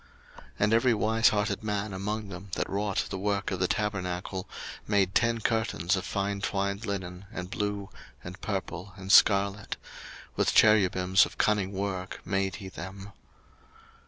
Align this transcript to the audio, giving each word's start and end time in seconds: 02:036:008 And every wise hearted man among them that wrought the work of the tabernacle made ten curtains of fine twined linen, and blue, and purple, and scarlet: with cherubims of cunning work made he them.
02:036:008 0.35 0.41
And 0.61 0.73
every 0.73 0.93
wise 0.95 1.29
hearted 1.29 1.63
man 1.63 1.93
among 1.93 2.29
them 2.29 2.49
that 2.55 2.67
wrought 2.67 3.05
the 3.11 3.19
work 3.19 3.51
of 3.51 3.59
the 3.59 3.67
tabernacle 3.67 4.49
made 4.87 5.13
ten 5.13 5.41
curtains 5.41 5.95
of 5.95 6.05
fine 6.05 6.41
twined 6.41 6.87
linen, 6.87 7.25
and 7.31 7.51
blue, 7.51 7.87
and 8.23 8.41
purple, 8.41 8.93
and 8.97 9.11
scarlet: 9.11 9.77
with 10.35 10.55
cherubims 10.55 11.27
of 11.27 11.37
cunning 11.37 11.71
work 11.71 12.19
made 12.25 12.55
he 12.55 12.67
them. 12.67 13.11